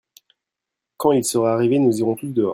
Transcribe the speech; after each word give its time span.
Quand 0.97 1.11
il 1.11 1.23
sera 1.23 1.53
arrivé 1.53 1.77
nous 1.77 1.99
irons 1.99 2.15
tous 2.15 2.25
dehors. 2.33 2.49